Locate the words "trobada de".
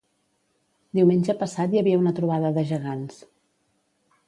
2.21-2.65